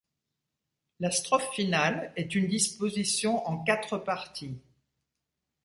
La 0.99 1.11
strophe 1.11 1.51
finale 1.53 2.11
est 2.15 2.33
une 2.33 2.47
disposition 2.47 3.47
en 3.47 3.63
quatre 3.63 3.99
parties. 3.99 4.59